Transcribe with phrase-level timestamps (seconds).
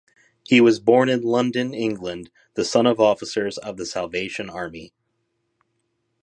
[0.41, 4.93] He was born in London, England, the son of officers of The Salvation Army.